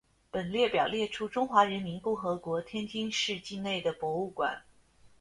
[0.31, 4.63] 本列表列出中华人民共和国天津市境内的博物馆。